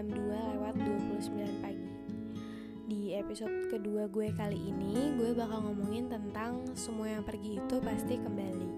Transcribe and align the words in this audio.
jam 0.00 0.16
2 0.16 0.56
lewat 0.56 0.80
29 0.80 1.60
pagi 1.60 1.92
Di 2.88 3.20
episode 3.20 3.68
kedua 3.68 4.08
gue 4.08 4.32
kali 4.32 4.72
ini 4.72 5.12
Gue 5.12 5.36
bakal 5.36 5.60
ngomongin 5.60 6.08
tentang 6.08 6.72
semua 6.72 7.12
yang 7.12 7.20
pergi 7.20 7.60
itu 7.60 7.76
pasti 7.84 8.16
kembali 8.16 8.68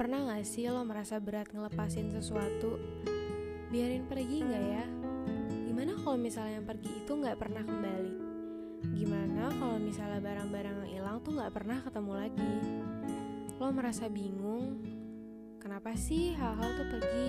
Pernah 0.00 0.32
gak 0.32 0.48
sih 0.48 0.72
lo 0.72 0.88
merasa 0.88 1.20
berat 1.20 1.52
ngelepasin 1.52 2.16
sesuatu? 2.16 2.80
Biarin 3.68 4.08
pergi 4.08 4.40
gak 4.40 4.64
ya? 4.72 4.84
Gimana 5.68 6.00
kalau 6.00 6.16
misalnya 6.16 6.64
yang 6.64 6.68
pergi 6.72 7.04
itu 7.04 7.12
gak 7.12 7.36
pernah 7.36 7.60
kembali? 7.68 8.14
Gimana 8.88 9.52
kalau 9.52 9.76
misalnya 9.76 10.20
barang-barang 10.24 10.76
yang 10.80 10.90
hilang 10.96 11.20
tuh 11.20 11.36
gak 11.36 11.52
pernah 11.52 11.76
ketemu 11.84 12.12
lagi? 12.16 12.54
Lo 13.60 13.68
merasa 13.68 14.08
bingung? 14.08 14.80
Kenapa 15.60 15.92
sih 15.92 16.32
hal-hal 16.32 16.72
tuh 16.72 16.88
pergi? 16.88 17.28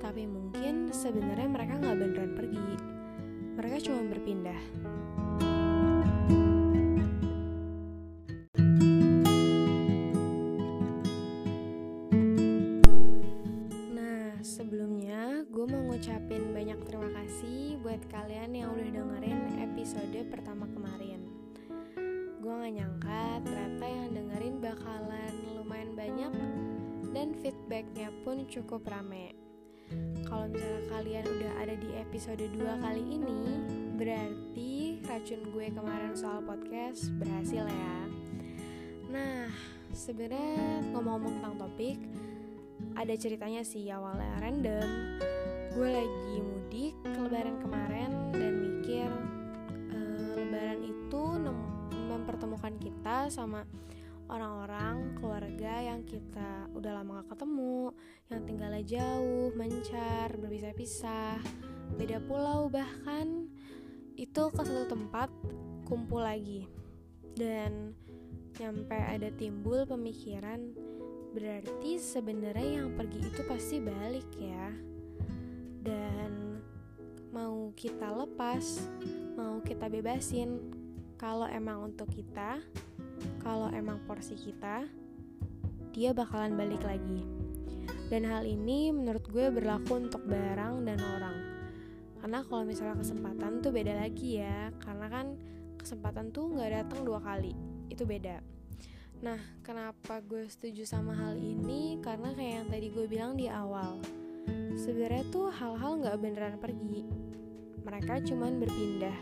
Tapi 0.00 0.24
mungkin 0.24 0.90
sebenarnya 0.90 1.48
mereka 1.48 1.76
nggak 1.76 1.98
beneran 1.98 2.32
pergi. 2.34 2.68
Mereka 3.60 3.76
cuma 3.84 4.00
berpindah. 4.08 4.60
Nah, 13.92 14.40
sebelumnya 14.40 15.44
gue 15.44 15.64
mau 15.68 15.82
ngucapin 15.92 16.56
banyak 16.56 16.80
terima 16.88 17.10
kasih 17.20 17.76
buat 17.84 18.00
kalian 18.08 18.56
yang 18.56 18.72
udah 18.72 18.88
dengerin 18.88 19.40
episode 19.60 20.18
pertama 20.32 20.64
kemarin. 20.72 21.20
Gue 22.40 22.54
gak 22.56 22.72
nyangka 22.72 23.44
ternyata 23.44 23.84
yang 23.84 24.08
dengerin 24.16 24.56
bakalan 24.64 25.34
lumayan 25.52 25.92
banyak 25.92 26.32
dan 27.12 27.36
feedbacknya 27.44 28.08
pun 28.24 28.48
cukup 28.48 28.88
rame. 28.88 29.49
Kalau 30.30 30.46
misalnya 30.46 30.82
kalian 30.86 31.26
udah 31.26 31.52
ada 31.58 31.74
di 31.74 31.90
episode 31.98 32.38
2 32.54 32.62
kali 32.86 33.02
ini, 33.18 33.42
berarti 33.98 35.02
racun 35.02 35.42
gue 35.50 35.66
kemarin 35.74 36.14
soal 36.14 36.38
podcast 36.46 37.10
berhasil 37.18 37.66
ya. 37.66 37.98
Nah, 39.10 39.50
sebenarnya 39.90 40.86
ngomong-ngomong 40.94 41.42
tentang 41.42 41.54
topik, 41.66 41.98
ada 42.94 43.14
ceritanya 43.18 43.66
sih 43.66 43.90
awalnya 43.90 44.38
random. 44.38 44.88
Gue 45.74 45.88
lagi 45.98 46.34
mudik 46.38 46.94
ke 47.02 47.18
lebaran 47.26 47.58
kemarin 47.58 48.10
dan 48.30 48.52
mikir 48.54 49.10
uh, 49.90 50.30
lebaran 50.38 50.80
itu 50.86 51.22
mempertemukan 52.06 52.74
kita 52.78 53.26
sama 53.34 53.66
orang-orang 54.30 54.59
keluarga 55.60 55.92
yang 55.92 56.00
kita 56.08 56.72
udah 56.72 56.92
lama 56.96 57.20
gak 57.20 57.36
ketemu, 57.36 57.92
yang 58.32 58.42
tinggalnya 58.48 58.80
jauh, 58.80 59.52
mencar, 59.52 60.32
berpisah-pisah, 60.40 61.36
beda 62.00 62.16
pulau 62.24 62.72
bahkan 62.72 63.44
itu 64.16 64.42
ke 64.48 64.62
satu 64.64 64.88
tempat 64.88 65.28
kumpul 65.84 66.24
lagi. 66.24 66.64
Dan 67.36 67.92
nyampe 68.56 68.96
ada 68.96 69.28
timbul 69.36 69.84
pemikiran 69.84 70.72
berarti 71.36 72.00
sebenarnya 72.00 72.80
yang 72.80 72.96
pergi 72.96 73.20
itu 73.20 73.44
pasti 73.44 73.84
balik 73.84 74.32
ya. 74.40 74.72
Dan 75.84 76.56
mau 77.36 77.68
kita 77.76 78.16
lepas, 78.16 78.80
mau 79.36 79.60
kita 79.60 79.92
bebasin 79.92 80.72
kalau 81.20 81.44
emang 81.44 81.92
untuk 81.92 82.08
kita 82.08 82.64
kalau 83.44 83.68
emang 83.72 84.00
porsi 84.08 84.36
kita, 84.36 84.88
dia 85.90 86.14
bakalan 86.14 86.54
balik 86.54 86.82
lagi. 86.82 87.22
Dan 88.10 88.26
hal 88.26 88.42
ini 88.42 88.90
menurut 88.90 89.22
gue 89.30 89.50
berlaku 89.54 90.02
untuk 90.02 90.26
barang 90.26 90.82
dan 90.82 90.98
orang. 90.98 91.38
Karena 92.18 92.42
kalau 92.42 92.66
misalnya 92.66 92.98
kesempatan 92.98 93.62
tuh 93.62 93.70
beda 93.70 93.94
lagi 93.96 94.42
ya, 94.42 94.74
karena 94.82 95.06
kan 95.06 95.26
kesempatan 95.78 96.34
tuh 96.34 96.52
nggak 96.52 96.70
datang 96.70 97.06
dua 97.06 97.22
kali, 97.22 97.54
itu 97.88 98.02
beda. 98.04 98.42
Nah, 99.20 99.38
kenapa 99.62 100.20
gue 100.24 100.48
setuju 100.48 100.84
sama 100.84 101.16
hal 101.16 101.38
ini? 101.38 102.02
Karena 102.02 102.34
kayak 102.34 102.54
yang 102.60 102.68
tadi 102.68 102.86
gue 102.92 103.06
bilang 103.08 103.32
di 103.38 103.46
awal, 103.46 104.02
sebenarnya 104.76 105.24
tuh 105.30 105.48
hal-hal 105.52 106.00
nggak 106.00 106.18
beneran 106.20 106.56
pergi, 106.58 107.04
mereka 107.84 108.20
cuman 108.20 108.60
berpindah 108.60 109.18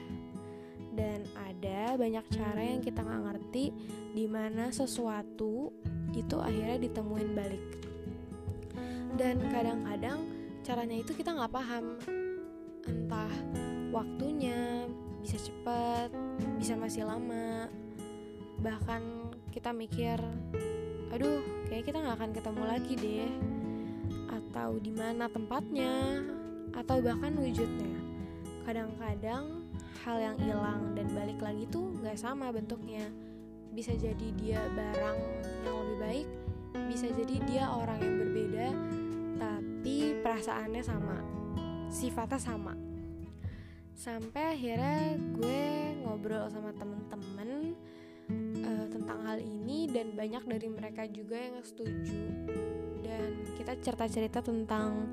dan 0.98 1.22
ada 1.38 1.94
banyak 1.94 2.26
cara 2.34 2.62
yang 2.62 2.82
kita 2.82 3.06
nggak 3.06 3.22
ngerti 3.30 3.70
di 4.18 4.26
mana 4.26 4.74
sesuatu 4.74 5.70
itu 6.14 6.36
akhirnya 6.40 6.78
ditemuin 6.80 7.30
balik. 7.36 7.64
Dan 9.18 9.42
kadang-kadang 9.50 10.18
caranya 10.62 10.96
itu 11.00 11.12
kita 11.16 11.34
nggak 11.34 11.52
paham. 11.52 11.98
Entah 12.86 13.32
waktunya 13.90 14.86
bisa 15.20 15.36
cepat 15.40 16.12
bisa 16.56 16.78
masih 16.78 17.04
lama. 17.04 17.66
Bahkan 18.62 19.02
kita 19.52 19.74
mikir 19.74 20.18
aduh 21.08 21.40
kayak 21.72 21.88
kita 21.88 21.98
nggak 22.04 22.16
akan 22.20 22.32
ketemu 22.36 22.62
lagi 22.64 22.92
deh. 22.94 23.32
Atau 24.28 24.78
di 24.80 24.92
mana 24.94 25.26
tempatnya 25.28 26.24
atau 26.76 27.00
bahkan 27.00 27.34
wujudnya. 27.36 27.96
Kadang-kadang 28.68 29.64
hal 30.04 30.16
yang 30.20 30.36
hilang 30.40 30.92
dan 30.94 31.08
balik 31.16 31.40
lagi 31.40 31.64
tuh 31.68 31.96
nggak 32.00 32.16
sama 32.20 32.52
bentuknya 32.52 33.08
bisa 33.78 33.94
jadi 33.94 34.28
dia 34.34 34.58
barang 34.74 35.18
yang 35.62 35.76
lebih 35.86 35.98
baik 36.02 36.28
bisa 36.90 37.06
jadi 37.14 37.36
dia 37.46 37.64
orang 37.70 38.02
yang 38.02 38.16
berbeda 38.26 38.66
tapi 39.38 40.18
perasaannya 40.18 40.82
sama 40.82 41.38
sifatnya 41.88 42.38
sama. 42.42 42.74
Sampai 43.98 44.54
akhirnya 44.54 45.18
gue 45.34 45.62
ngobrol 46.06 46.46
sama 46.50 46.70
temen-temen 46.74 47.74
uh, 48.62 48.86
tentang 48.90 49.18
hal 49.26 49.38
ini 49.42 49.90
dan 49.90 50.14
banyak 50.14 50.44
dari 50.46 50.68
mereka 50.70 51.02
juga 51.10 51.34
yang 51.34 51.58
setuju. 51.62 52.18
Dan 53.02 53.42
kita 53.58 53.74
cerita-cerita 53.82 54.38
tentang 54.44 55.10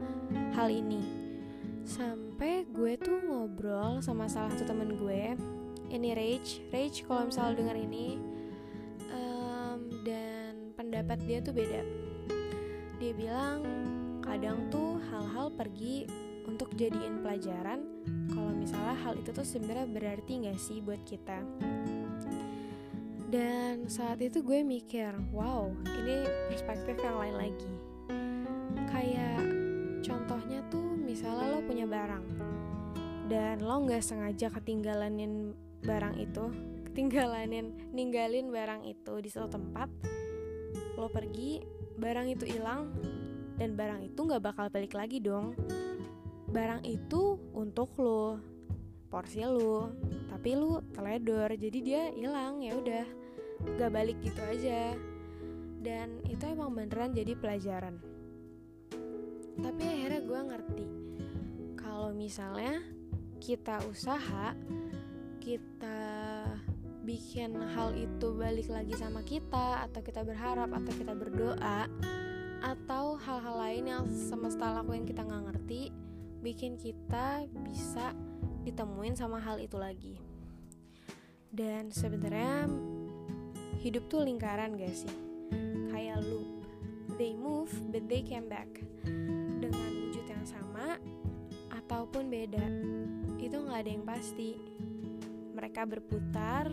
hal 0.53 0.70
ini. 0.70 1.02
Sampai 1.86 2.66
gue 2.70 2.97
tuh 2.97 3.26
ngobrol 3.26 4.02
sama 4.06 4.30
salah 4.30 4.53
satu 4.53 4.70
temen 4.70 4.94
gue 4.97 5.34
ini 5.90 6.14
Rage. 6.14 6.62
Rage 6.70 7.06
kalau 7.06 7.30
misalnya 7.30 7.62
denger 7.62 7.78
ini 7.78 8.06
pendapat 10.96 11.28
dia 11.28 11.44
tuh 11.44 11.52
beda. 11.52 11.84
Dia 13.04 13.12
bilang 13.12 13.60
kadang 14.24 14.72
tuh 14.72 14.96
hal-hal 15.12 15.52
pergi 15.52 16.08
untuk 16.48 16.72
jadiin 16.80 17.20
pelajaran. 17.20 17.84
Kalau 18.32 18.56
misalnya 18.56 18.96
hal 19.04 19.20
itu 19.20 19.36
tuh 19.36 19.44
sebenarnya 19.44 19.92
berarti 19.92 20.48
nggak 20.48 20.56
sih 20.56 20.80
buat 20.80 21.04
kita? 21.04 21.44
Dan 23.28 23.92
saat 23.92 24.24
itu 24.24 24.40
gue 24.40 24.64
mikir 24.64 25.12
wow 25.36 25.68
ini 25.84 26.24
perspektif 26.48 26.96
yang 27.04 27.20
lain 27.20 27.36
lagi. 27.44 27.72
Kayak 28.88 29.44
contohnya 30.00 30.64
tuh 30.72 30.96
misalnya 30.96 31.60
lo 31.60 31.60
punya 31.60 31.84
barang 31.92 32.26
dan 33.28 33.60
lo 33.60 33.84
nggak 33.84 34.00
sengaja 34.00 34.48
ketinggalanin 34.48 35.52
barang 35.84 36.16
itu 36.24 36.56
ketinggalanin 36.88 37.92
ninggalin 37.92 38.48
barang 38.48 38.88
itu 38.88 39.20
di 39.20 39.28
satu 39.28 39.60
tempat 39.60 39.92
lo 40.96 41.08
pergi 41.08 41.63
barang 41.96 42.28
itu 42.31 42.46
hilang 42.47 42.91
dan 43.56 43.80
barang 43.80 44.03
itu 44.03 44.19
nggak 44.19 44.44
bakal 44.44 44.66
balik 44.68 44.94
lagi 44.94 45.24
dong. 45.24 45.56
Barang 46.52 46.84
itu 46.84 47.40
untuk 47.56 47.96
lo 48.00 48.40
porsi 49.12 49.44
lo 49.47 49.91
tapi 50.31 50.53
lo 50.53 50.84
teledor 50.91 51.56
jadi 51.56 51.80
dia 51.80 52.03
hilang 52.14 52.62
ya 52.62 52.75
udah. 52.75 53.08
Gak 53.79 53.91
balik 53.96 54.20
gitu 54.20 54.41
aja. 54.44 54.94
Dan 55.79 56.20
itu 56.28 56.44
emang 56.44 56.76
beneran 56.76 57.16
jadi 57.16 57.34
pelajaran. 57.40 57.97
Tapi 59.55 59.84
akhirnya 59.88 60.22
gue 60.22 60.41
ngerti 60.44 60.88
kalau 61.79 62.11
misalnya 62.11 62.84
kita 63.40 63.82
usaha, 63.90 64.53
kita 65.40 66.00
bikin 67.05 67.53
hal 67.78 67.93
itu 67.93 68.34
balik 68.34 68.67
lagi 68.67 68.97
sama 68.97 69.22
kita, 69.22 69.85
atau 69.85 70.02
kita 70.02 70.25
berharap, 70.25 70.73
atau 70.73 70.91
kita 70.97 71.13
berdoa, 71.13 71.85
atau 72.66 73.16
hal-hal 73.22 73.55
lain 73.61 73.84
yang 73.85 74.03
semesta 74.09 74.81
lakuin 74.81 75.05
kita 75.05 75.22
nggak 75.22 75.53
ngerti, 75.53 75.93
bikin 76.41 76.81
kita 76.81 77.46
bisa 77.61 78.11
ditemuin 78.66 79.13
sama 79.13 79.37
hal 79.37 79.61
itu 79.61 79.78
lagi. 79.78 80.17
Dan 81.53 81.93
sebenarnya 81.93 82.67
hidup 83.79 84.09
tuh 84.09 84.25
lingkaran 84.25 84.75
gak 84.75 84.91
sih? 84.91 85.16
Kayak 85.93 86.25
loop. 86.25 86.66
They 87.16 87.31
move, 87.37 87.72
but 87.93 88.09
they 88.11 88.25
came 88.25 88.52
back. 88.52 88.67
Dengan 89.61 89.91
wujud 90.03 90.25
yang 90.25 90.43
sama, 90.43 90.99
ataupun 91.72 92.28
beda 92.34 92.66
itu 93.37 93.61
nggak 93.61 93.79
ada 93.85 93.91
yang 93.93 94.03
pasti 94.03 94.57
mereka 95.55 95.87
berputar 95.87 96.67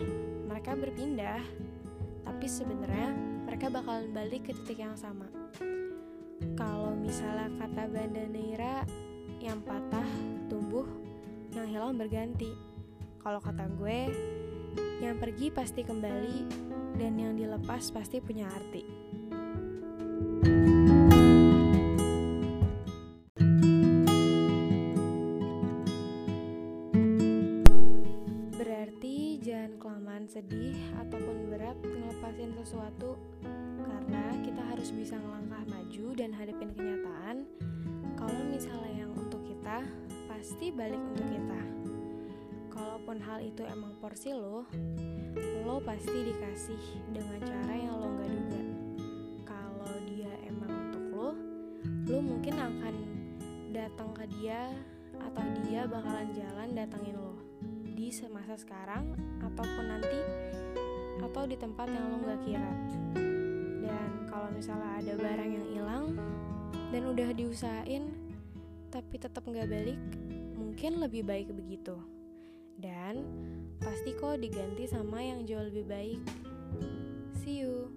mereka 0.50 0.74
berpindah 0.74 1.40
tapi 2.26 2.46
sebenarnya 2.50 3.14
mereka 3.46 3.70
bakalan 3.70 4.10
balik 4.10 4.50
ke 4.50 4.52
titik 4.52 4.82
yang 4.82 4.98
sama 4.98 5.30
kalau 6.58 6.92
misalnya 6.98 7.48
kata 7.62 7.86
Banda 7.86 8.26
Neira 8.26 8.82
yang 9.38 9.62
patah 9.62 10.06
tumbuh 10.50 10.86
yang 11.52 11.68
hilang 11.68 11.94
berganti. 12.00 12.52
Kalau 13.20 13.38
kata 13.38 13.68
gue, 13.78 14.10
yang 15.04 15.20
pergi 15.20 15.52
pasti 15.52 15.84
kembali, 15.84 16.38
dan 16.98 17.12
yang 17.20 17.36
dilepas 17.36 17.92
pasti 17.92 18.18
punya 18.18 18.48
arti. 18.50 18.82
Berarti 20.42 21.01
sedih 30.32 30.80
ataupun 30.96 31.52
berat 31.52 31.76
ngelepasin 31.84 32.56
sesuatu 32.56 33.20
karena 33.84 34.32
kita 34.40 34.64
harus 34.64 34.88
bisa 34.88 35.20
ngelangkah 35.20 35.60
maju 35.68 36.06
dan 36.16 36.32
hadapin 36.32 36.72
kenyataan 36.72 37.44
kalau 38.16 38.40
misalnya 38.48 39.04
yang 39.04 39.12
untuk 39.12 39.44
kita 39.44 39.84
pasti 40.32 40.72
balik 40.72 40.96
untuk 40.96 41.28
kita. 41.28 41.60
Kalaupun 42.72 43.20
hal 43.20 43.44
itu 43.44 43.60
emang 43.68 43.92
porsi 44.00 44.32
lo 44.32 44.64
lo 45.68 45.76
pasti 45.84 46.24
dikasih 46.24 46.80
dengan 47.12 47.36
cara 47.44 47.74
yang 47.76 48.00
lo 48.00 48.08
gak 48.16 48.32
duga. 48.32 48.62
Kalau 49.44 49.92
dia 50.08 50.32
emang 50.48 50.72
untuk 50.88 51.04
lo 51.12 51.30
lo 52.08 52.18
mungkin 52.24 52.56
akan 52.56 52.94
datang 53.76 54.16
ke 54.16 54.24
dia 54.40 54.72
atau 55.20 55.44
dia 55.68 55.84
bakalan 55.84 56.32
jalan 56.32 56.72
datangin 56.72 57.20
lo 57.20 57.31
di 58.02 58.10
semasa 58.10 58.58
sekarang 58.58 59.14
ataupun 59.46 59.84
nanti 59.86 60.18
atau 61.22 61.46
di 61.46 61.54
tempat 61.54 61.86
yang 61.86 62.10
lo 62.10 62.18
gak 62.26 62.42
kira. 62.42 62.72
Dan 63.78 64.26
kalau 64.26 64.50
misalnya 64.50 64.98
ada 64.98 65.14
barang 65.14 65.50
yang 65.54 65.66
hilang 65.70 66.06
dan 66.90 67.02
udah 67.06 67.30
diusahain 67.30 68.10
tapi 68.90 69.22
tetap 69.22 69.46
nggak 69.46 69.70
balik 69.70 70.00
mungkin 70.58 70.98
lebih 70.98 71.22
baik 71.22 71.54
begitu. 71.54 71.94
Dan 72.74 73.22
pasti 73.78 74.18
kok 74.18 74.42
diganti 74.42 74.90
sama 74.90 75.22
yang 75.22 75.46
jauh 75.46 75.62
lebih 75.62 75.86
baik. 75.86 76.20
See 77.38 77.62
you 77.62 77.91